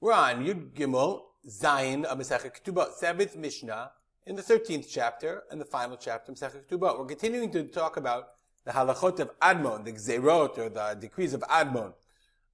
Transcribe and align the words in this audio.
We're 0.00 0.12
on 0.12 0.44
Yud 0.44 0.74
Gimel, 0.74 1.22
Zayin 1.48 2.04
of 2.04 2.18
Masechet 2.18 2.52
Ketubot, 2.62 2.92
seventh 2.92 3.34
Mishnah, 3.34 3.90
in 4.26 4.36
the 4.36 4.42
13th 4.42 4.86
chapter, 4.88 5.42
and 5.50 5.60
the 5.60 5.64
final 5.64 5.96
chapter 5.96 6.30
of 6.30 6.38
Masechet 6.38 6.68
Ketubot. 6.68 6.96
We're 6.96 7.06
continuing 7.06 7.50
to 7.50 7.64
talk 7.64 7.96
about 7.96 8.28
the 8.64 8.70
halachot 8.70 9.18
of 9.18 9.36
Admon, 9.40 9.84
the 9.84 9.90
Gzerot, 9.90 10.56
or 10.56 10.68
the 10.68 10.96
decrees 11.00 11.34
of 11.34 11.40
Admon. 11.40 11.94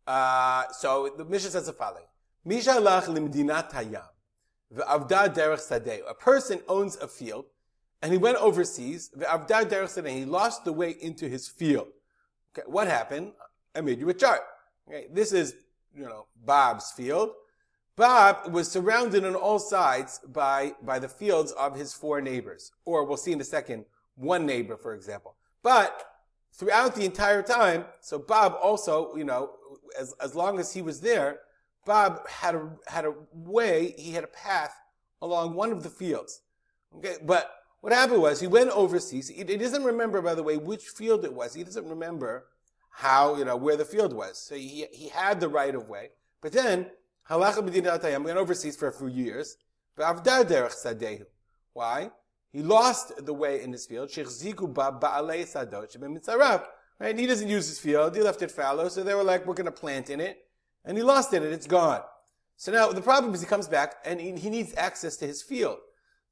Uh, 0.06 0.64
so 0.72 1.12
the 1.18 1.26
Mishnah 1.26 1.50
says 1.50 1.66
the 1.66 1.74
following. 1.74 2.06
Misha 2.46 2.70
lach 2.70 3.08
limdinat 3.08 3.72
hayam, 3.72 4.08
v'avda 4.74 5.28
derech 5.34 5.60
sadeh. 5.60 6.00
A 6.08 6.14
person 6.14 6.62
owns 6.66 6.96
a 6.96 7.06
field, 7.06 7.44
and 8.00 8.10
he 8.10 8.16
went 8.16 8.38
overseas, 8.38 9.10
v'avda 9.14 9.68
derech 9.68 10.02
sadeh, 10.02 10.08
he 10.08 10.24
lost 10.24 10.64
the 10.64 10.72
way 10.72 10.96
into 10.98 11.28
his 11.28 11.46
field. 11.46 11.88
Okay, 12.56 12.66
what 12.66 12.86
happened? 12.86 13.32
I 13.74 13.82
made 13.82 14.00
you 14.00 14.08
a 14.08 14.14
chart. 14.14 14.40
Okay, 14.88 15.08
this 15.12 15.32
is 15.32 15.56
you 15.94 16.04
know, 16.04 16.26
Bob's 16.44 16.90
field. 16.92 17.30
Bob 17.96 18.52
was 18.52 18.70
surrounded 18.70 19.24
on 19.24 19.34
all 19.34 19.58
sides 19.58 20.20
by, 20.26 20.74
by 20.82 20.98
the 20.98 21.08
fields 21.08 21.52
of 21.52 21.76
his 21.76 21.94
four 21.94 22.20
neighbors. 22.20 22.72
Or 22.84 23.04
we'll 23.04 23.16
see 23.16 23.32
in 23.32 23.40
a 23.40 23.44
second, 23.44 23.84
one 24.16 24.46
neighbor, 24.46 24.76
for 24.76 24.94
example. 24.94 25.36
But 25.62 26.04
throughout 26.52 26.94
the 26.94 27.04
entire 27.04 27.42
time, 27.42 27.84
so 28.00 28.18
Bob 28.18 28.56
also, 28.60 29.14
you 29.16 29.24
know, 29.24 29.52
as, 29.98 30.14
as 30.20 30.34
long 30.34 30.58
as 30.58 30.72
he 30.72 30.82
was 30.82 31.00
there, 31.00 31.40
Bob 31.86 32.26
had 32.28 32.54
a, 32.54 32.70
had 32.86 33.04
a 33.04 33.14
way, 33.32 33.94
he 33.96 34.12
had 34.12 34.24
a 34.24 34.28
path 34.28 34.74
along 35.22 35.54
one 35.54 35.70
of 35.70 35.82
the 35.82 35.90
fields. 35.90 36.40
Okay, 36.96 37.16
but 37.22 37.50
what 37.80 37.92
happened 37.92 38.22
was 38.22 38.40
he 38.40 38.46
went 38.46 38.70
overseas. 38.70 39.28
He, 39.28 39.44
he 39.44 39.56
doesn't 39.56 39.84
remember, 39.84 40.20
by 40.22 40.34
the 40.34 40.42
way, 40.42 40.56
which 40.56 40.84
field 40.84 41.24
it 41.24 41.32
was. 41.32 41.54
He 41.54 41.62
doesn't 41.62 41.88
remember 41.88 42.46
how, 42.96 43.36
you 43.36 43.44
know, 43.44 43.56
where 43.56 43.76
the 43.76 43.84
field 43.84 44.12
was. 44.12 44.38
So 44.38 44.54
he, 44.54 44.86
he 44.92 45.08
had 45.08 45.40
the 45.40 45.48
right 45.48 45.74
of 45.74 45.88
way. 45.88 46.10
But 46.40 46.52
then, 46.52 46.86
halacha 47.28 47.68
b'dinat 47.68 48.22
went 48.22 48.38
overseas 48.38 48.76
for 48.76 48.86
a 48.86 48.92
few 48.92 49.08
years. 49.08 49.56
Why? 51.72 52.10
He 52.52 52.62
lost 52.62 53.26
the 53.26 53.34
way 53.34 53.62
in 53.62 53.72
his 53.72 53.86
field. 53.86 54.16
Right? 54.16 54.28
He 57.18 57.26
doesn't 57.26 57.48
use 57.48 57.68
his 57.68 57.80
field. 57.80 58.14
He 58.14 58.22
left 58.22 58.42
it 58.42 58.52
fallow. 58.52 58.88
So 58.88 59.02
they 59.02 59.14
were 59.14 59.24
like, 59.24 59.44
we're 59.44 59.54
going 59.54 59.66
to 59.66 59.72
plant 59.72 60.08
in 60.08 60.20
it. 60.20 60.46
And 60.84 60.96
he 60.96 61.02
lost 61.02 61.34
it 61.34 61.42
and 61.42 61.52
it's 61.52 61.66
gone. 61.66 62.02
So 62.56 62.70
now 62.70 62.92
the 62.92 63.02
problem 63.02 63.34
is 63.34 63.40
he 63.40 63.46
comes 63.46 63.66
back 63.66 63.96
and 64.04 64.20
he, 64.20 64.30
he 64.32 64.50
needs 64.50 64.72
access 64.76 65.16
to 65.16 65.26
his 65.26 65.42
field. 65.42 65.78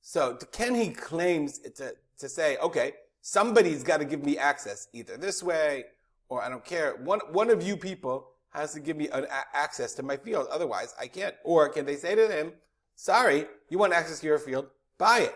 So 0.01 0.39
can 0.53 0.77
he 0.77 0.91
claims 0.91 1.59
to, 1.59 1.97
to 2.19 2.29
say, 2.29 2.57
okay, 2.59 2.93
somebody's 3.21 3.83
got 3.83 3.99
to 3.99 4.05
give 4.05 4.25
me 4.25 4.39
access 4.39 4.87
either 4.93 5.17
this 5.17 5.43
way 5.43 5.87
or 6.29 6.43
I 6.43 6.49
don't 6.49 6.65
care. 6.65 6.97
One, 6.97 7.21
one 7.31 7.51
of 7.51 7.63
you 7.63 7.77
people 7.77 8.29
has 8.51 8.73
to 8.75 8.81
give 8.81 8.97
me 8.97 9.09
an 9.09 9.25
a- 9.25 9.57
access 9.57 9.95
to 9.95 10.03
my 10.03 10.17
field. 10.17 10.47
Otherwise, 10.51 10.95
I 11.01 11.07
can't. 11.07 11.35
Or 11.45 11.69
can 11.69 11.87
they 11.87 11.97
say 11.97 12.15
to 12.15 12.29
him, 12.29 12.53
sorry, 12.95 13.47
you 13.69 13.79
want 13.79 13.93
access 13.93 14.21
to 14.21 14.27
your 14.27 14.39
field? 14.39 14.67
Buy 14.99 15.21
it. 15.21 15.35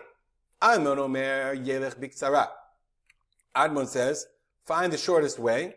Admon 0.61 0.97
Omer 0.97 1.55
Yelech 1.55 1.95
Biktsara. 1.99 2.47
Admon 3.55 3.87
says, 3.87 4.27
find 4.65 4.91
the 4.91 4.97
shortest 4.97 5.39
way. 5.39 5.75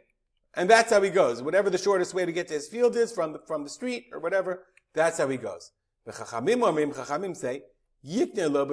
And 0.54 0.68
that's 0.68 0.92
how 0.92 1.00
he 1.00 1.10
goes. 1.10 1.42
Whatever 1.42 1.70
the 1.70 1.78
shortest 1.78 2.12
way 2.12 2.26
to 2.26 2.32
get 2.32 2.48
to 2.48 2.54
his 2.54 2.68
field 2.68 2.96
is 2.96 3.12
from 3.12 3.32
the, 3.32 3.40
from 3.46 3.62
the 3.62 3.70
street 3.70 4.06
or 4.12 4.18
whatever, 4.18 4.64
that's 4.94 5.18
how 5.18 5.28
he 5.28 5.36
goes. 5.36 5.70
The 6.04 6.12
Chachamim 6.12 6.60
Omrim, 6.60 6.94
Chachamim 6.94 7.36
say, 7.36 7.62
Yikne 8.04 8.50
lo 8.50 8.64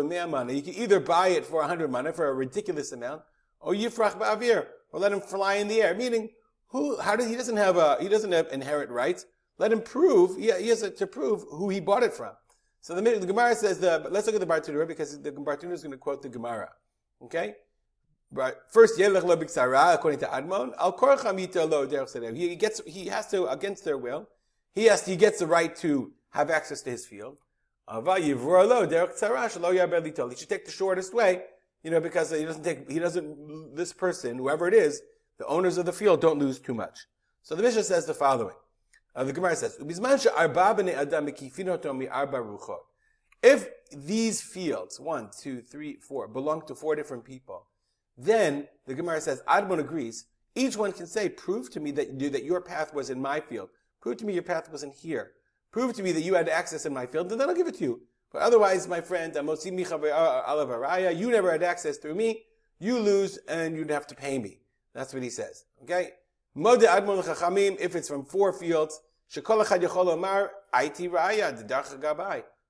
You 0.50 0.62
can 0.62 0.74
either 0.74 1.00
buy 1.00 1.30
it 1.30 1.46
for 1.46 1.62
a 1.62 1.68
hundred 1.68 1.92
mana 1.92 2.14
for 2.14 2.28
a 2.28 2.34
ridiculous 2.34 2.92
amount, 2.94 3.22
or 3.60 3.74
Yifrach 3.74 4.18
Ba'avir, 4.18 4.66
or 4.92 5.00
let 5.00 5.12
him 5.12 5.22
fly 5.22 5.56
in 5.56 5.68
the 5.68 5.82
air. 5.82 5.94
Meaning, 5.94 6.30
who, 6.68 7.00
how 7.00 7.16
does, 7.16 7.28
he 7.28 7.36
doesn't 7.36 7.58
have 7.58 7.78
a, 7.78 7.98
he 8.00 8.10
doesn't 8.10 8.32
have 8.32 8.48
inherent 8.52 8.92
rights. 8.92 9.26
Let 9.58 9.72
him 9.72 9.82
prove, 9.82 10.40
yeah, 10.40 10.60
he 10.60 10.68
has 10.70 10.82
to 10.82 11.08
prove 11.08 11.44
who 11.50 11.70
he 11.70 11.80
bought 11.80 12.04
it 12.04 12.14
from. 12.14 12.34
So 12.82 12.94
the, 12.96 13.02
the 13.02 13.26
Gemara 13.26 13.56
says 13.56 13.80
the, 13.80 14.08
let's 14.12 14.28
look 14.28 14.36
at 14.36 14.42
the 14.42 14.48
Bartenura 14.48 14.88
because 14.88 15.20
the 15.22 15.32
Bartenura 15.32 15.74
is 15.74 15.82
going 15.82 15.92
to 15.92 15.98
quote 15.98 16.22
the 16.22 16.30
Gemara. 16.30 16.70
Okay? 17.24 17.56
Right. 18.32 18.54
First, 18.72 19.00
Yelech 19.00 19.24
lo 19.24 19.36
biksara, 19.38 19.96
according 19.96 20.20
to 20.20 20.28
Admon, 20.28 20.74
al 20.78 20.94
korcham 20.94 21.40
lo 21.70 21.88
derech 21.88 22.36
He 22.36 22.56
gets, 22.56 22.82
he 22.86 23.08
has 23.08 23.32
to, 23.32 23.48
against 23.48 23.84
their 23.84 23.98
will, 23.98 24.30
he 24.76 24.86
has, 24.86 25.04
he 25.06 25.16
gets 25.16 25.40
the 25.40 25.48
right 25.48 25.76
to 25.78 26.12
have 26.32 26.52
access 26.52 26.82
to 26.84 26.92
his 26.92 27.06
field. 27.06 27.40
He 27.90 27.96
should 27.96 28.06
take 30.50 30.66
the 30.66 30.72
shortest 30.72 31.14
way, 31.14 31.44
you 31.84 31.92
know, 31.92 32.00
because 32.00 32.32
he 32.32 32.44
doesn't 32.44 32.64
take, 32.64 32.90
he 32.90 33.00
doesn't, 33.00 33.76
this 33.76 33.94
person, 33.94 34.38
whoever 34.38 34.68
it 34.68 34.74
is, 34.74 35.02
the 35.38 35.46
owners 35.46 35.78
of 35.78 35.86
the 35.86 35.94
field 35.94 36.22
don't 36.22 36.40
lose 36.40 36.60
too 36.60 36.74
much. 36.74 37.08
So 37.44 37.56
the 37.56 37.64
Mishnah 37.64 37.84
says 37.84 38.06
the 38.06 38.14
following. 38.14 38.56
Uh, 39.16 39.24
the 39.24 39.34
Gemara 39.34 39.56
says, 39.56 39.78
If 43.44 43.70
these 43.92 44.42
fields, 44.42 45.00
one, 45.00 45.30
two, 45.40 45.62
three, 45.62 45.96
four, 45.96 46.28
belong 46.28 46.66
to 46.68 46.76
four 46.76 46.96
different 46.96 47.24
people, 47.24 47.66
then 48.18 48.68
the 48.86 48.94
Gemara 48.94 49.22
says, 49.22 49.42
Admon 49.48 49.80
agrees, 49.80 50.26
each 50.56 50.76
one 50.76 50.92
can 50.92 51.06
say, 51.06 51.30
prove 51.30 51.70
to 51.72 51.80
me 51.80 51.92
that, 51.92 52.20
that 52.20 52.44
your 52.44 52.62
path 52.62 52.94
was 52.94 53.10
in 53.10 53.22
my 53.22 53.40
field. 53.40 53.70
Prove 54.02 54.18
to 54.18 54.26
me 54.26 54.34
your 54.34 54.44
path 54.44 54.70
wasn't 54.72 54.94
here. 54.94 55.32
Prove 55.72 55.94
to 55.94 56.04
me 56.04 56.12
that 56.12 56.22
you 56.22 56.34
had 56.34 56.50
access 56.50 56.86
in 56.86 56.94
my 56.94 57.06
field, 57.06 57.32
and 57.32 57.40
then 57.40 57.48
I'll 57.50 57.56
give 57.56 57.68
it 57.68 57.76
to 57.76 57.84
you. 57.84 58.02
But 58.32 58.42
otherwise, 58.42 58.88
my 58.88 59.02
friend, 59.02 59.36
uh, 59.36 59.42
uh, 59.42 61.14
you 61.16 61.32
never 61.32 61.52
had 61.52 61.64
access 61.64 61.98
through 61.98 62.16
me. 62.16 62.44
You 62.80 63.00
lose, 63.00 63.38
and 63.48 63.76
you'd 63.76 63.90
have 63.90 64.08
to 64.08 64.16
pay 64.16 64.38
me. 64.38 64.60
That's 64.94 65.14
what 65.14 65.24
he 65.24 65.30
says. 65.30 65.66
Okay? 65.84 66.12
If 66.56 67.96
it's 67.96 68.10
from 68.10 68.26
four 68.26 68.52
fields. 68.54 69.02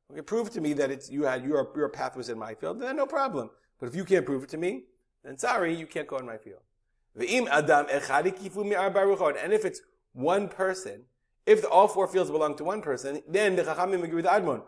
Okay, 0.09 0.21
prove 0.21 0.49
to 0.51 0.61
me 0.61 0.73
that 0.73 0.89
it's, 0.89 1.09
you 1.09 1.23
had, 1.23 1.43
your, 1.43 1.69
your 1.75 1.89
path 1.89 2.15
was 2.15 2.29
in 2.29 2.39
my 2.39 2.55
field, 2.55 2.79
then 2.79 2.95
no 2.95 3.05
problem. 3.05 3.49
But 3.79 3.87
if 3.87 3.95
you 3.95 4.05
can't 4.05 4.25
prove 4.25 4.43
it 4.43 4.49
to 4.49 4.57
me, 4.57 4.83
then 5.23 5.37
sorry, 5.37 5.75
you 5.75 5.85
can't 5.85 6.07
go 6.07 6.17
in 6.17 6.25
my 6.25 6.37
field. 6.37 6.61
And 7.15 7.23
if 9.53 9.65
it's 9.65 9.81
one 10.13 10.47
person, 10.47 11.03
if 11.45 11.61
the, 11.61 11.69
all 11.69 11.87
four 11.87 12.07
fields 12.07 12.31
belong 12.31 12.55
to 12.57 12.63
one 12.63 12.81
person, 12.81 13.21
then 13.27 13.55
the 13.55 13.63
chachamim 13.63 14.03
agree 14.03 14.15
with 14.15 14.25
admon. 14.25 14.63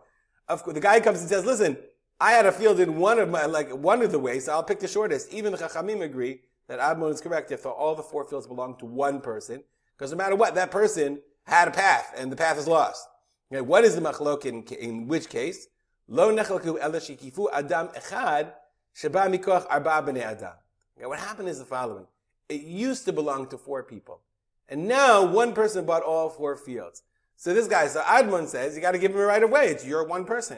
Of 0.50 0.64
course, 0.64 0.74
the 0.74 0.82
guy 0.82 1.00
comes 1.00 1.22
and 1.22 1.30
says, 1.30 1.46
listen, 1.46 1.78
I 2.20 2.32
had 2.32 2.46
a 2.46 2.52
field 2.52 2.80
in 2.80 2.98
one 2.98 3.20
of 3.20 3.30
my, 3.30 3.46
like, 3.46 3.70
one 3.70 4.02
of 4.02 4.12
the 4.12 4.20
ways, 4.20 4.46
so 4.46 4.54
I'll 4.54 4.64
pick 4.64 4.80
the 4.80 4.88
shortest. 4.88 5.32
Even 5.32 5.54
the 5.54 5.58
chachamim 5.58 6.02
agree 6.02 6.42
that 6.68 6.80
Admon 6.80 7.14
is 7.14 7.22
correct 7.22 7.52
if 7.52 7.66
all 7.66 7.96
the 7.96 8.04
four 8.04 8.26
fields 8.26 8.48
belong 8.48 8.76
to 8.78 8.86
one 8.86 9.22
person, 9.22 9.64
because 9.96 10.12
no 10.12 10.18
matter 10.18 10.36
what, 10.36 10.56
that 10.56 10.72
person 10.72 11.22
had 11.44 11.68
a 11.68 11.72
path, 11.72 12.14
and 12.18 12.32
the 12.32 12.36
path 12.36 12.58
is 12.58 12.68
lost. 12.68 13.08
Okay, 13.52 13.62
what 13.62 13.84
is 13.84 13.96
the 13.96 14.02
machlok 14.02 14.46
in, 14.46 14.64
in 14.64 15.08
which 15.08 15.30
case? 15.30 15.68
Lo 16.08 16.36
nechlaku 16.36 16.78
ela 16.80 17.00
shikifu 17.00 17.48
adam 17.54 17.88
echad 17.90 18.52
sheba 18.94 19.20
mikoch 19.28 19.66
arba 19.70 20.12
b'nei 20.12 20.24
adam. 20.24 20.54
What 21.02 21.20
happened 21.20 21.48
is 21.48 21.60
the 21.60 21.66
following. 21.66 22.08
It 22.50 22.62
used 22.62 23.06
to 23.06 23.14
belong 23.14 23.48
to 23.48 23.58
four 23.58 23.84
people. 23.84 24.22
And 24.68 24.88
now 24.88 25.24
one 25.24 25.54
person 25.54 25.86
bought 25.86 26.04
all 26.04 26.30
four 26.30 26.56
fields. 26.56 27.04
So 27.40 27.54
this 27.54 27.70
guy, 27.70 27.88
so 27.88 28.02
Admon 28.02 28.50
says, 28.50 28.76
you 28.76 28.82
gotta 28.82 28.98
give 28.98 29.12
him 29.12 29.22
a 29.22 29.26
right 29.26 29.42
of 29.42 29.50
way. 29.50 29.68
It's 29.68 29.86
your 29.86 30.04
one 30.04 30.26
person. 30.26 30.58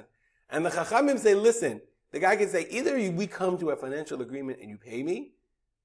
And 0.49 0.65
the 0.65 0.71
Chachamim 0.71 1.19
say, 1.19 1.35
listen, 1.35 1.79
the 2.09 2.17
guy 2.17 2.35
can 2.35 2.49
say, 2.49 2.65
either 2.71 2.95
we 3.11 3.27
come 3.27 3.59
to 3.59 3.69
a 3.69 3.75
financial 3.75 4.19
agreement 4.19 4.57
and 4.59 4.67
you 4.67 4.77
pay 4.77 5.03
me, 5.03 5.33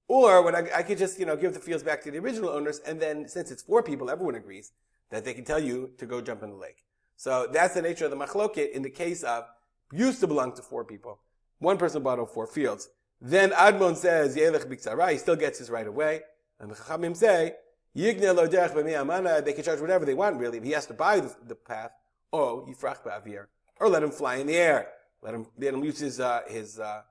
or 0.08 0.42
when 0.42 0.54
I, 0.54 0.66
I, 0.74 0.82
could 0.82 0.96
just, 0.96 1.20
you 1.20 1.26
know, 1.26 1.36
give 1.36 1.52
the 1.52 1.60
fields 1.60 1.82
back 1.82 2.02
to 2.04 2.10
the 2.10 2.16
original 2.16 2.48
owners, 2.48 2.78
and 2.78 2.98
then 2.98 3.28
since 3.28 3.50
it's 3.50 3.62
four 3.62 3.82
people, 3.82 4.08
everyone 4.08 4.36
agrees 4.36 4.72
that 5.10 5.22
they 5.22 5.34
can 5.34 5.44
tell 5.44 5.58
you 5.58 5.90
to 5.98 6.06
go 6.06 6.22
jump 6.22 6.42
in 6.42 6.48
the 6.48 6.56
lake. 6.56 6.82
So 7.16 7.46
that's 7.52 7.74
the 7.74 7.82
nature 7.82 8.06
of 8.06 8.10
the 8.10 8.16
machloket 8.16 8.70
in 8.70 8.80
the 8.80 8.88
case 8.88 9.22
of 9.22 9.44
used 9.92 10.20
to 10.20 10.26
belong 10.26 10.54
to 10.56 10.62
four 10.62 10.82
people. 10.82 11.20
One 11.58 11.76
person 11.76 12.02
bought 12.02 12.18
all 12.18 12.24
four 12.24 12.46
fields. 12.46 12.88
Then 13.20 13.50
Admon 13.50 13.96
says, 13.96 14.34
Yelech 14.34 14.64
Biksara, 14.64 15.12
he 15.12 15.18
still 15.18 15.36
gets 15.36 15.58
his 15.58 15.68
right 15.68 15.86
away. 15.86 16.22
And 16.58 16.70
the 16.70 16.74
Chachamim 16.74 17.14
say, 17.14 17.56
They 17.96 18.12
can 18.14 19.64
charge 19.64 19.80
whatever 19.80 20.04
they 20.04 20.12
want, 20.12 20.36
really. 20.38 20.60
He 20.60 20.72
has 20.72 20.84
to 20.86 20.94
buy 20.94 21.20
the, 21.20 21.34
the 21.46 21.54
path, 21.54 21.92
or 22.30 22.66
Yifrach 22.66 23.02
ba'avir, 23.02 23.46
or 23.80 23.88
let 23.88 24.02
him 24.02 24.10
fly 24.10 24.36
in 24.36 24.46
the 24.46 24.56
air. 24.56 24.88
Let 25.22 25.34
him, 25.34 25.46
let 25.58 25.72
him 25.72 25.82
use 25.82 25.98
his, 25.98 26.20
uh, 26.20 26.42
his, 26.46 26.78
uh, 26.78 27.02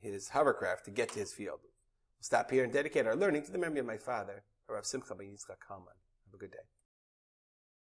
his 0.00 0.28
hovercraft 0.28 0.84
to 0.86 0.90
get 0.90 1.10
to 1.10 1.20
his 1.20 1.32
field 1.32 1.60
We 1.62 1.68
stop 2.22 2.50
here 2.50 2.64
and 2.64 2.72
dedicate 2.72 3.06
our 3.06 3.14
learning 3.14 3.44
to 3.44 3.52
the 3.52 3.58
memory 3.58 3.78
of 3.78 3.86
my 3.86 3.98
father, 3.98 4.42
Rav 4.68 4.84
Simcha 4.84 5.14
ben 5.14 5.28
Yitzchak 5.28 5.60
Kalman. 5.66 5.94
Have 6.26 6.34
a 6.34 6.38
good 6.38 6.50
day. 6.50 6.58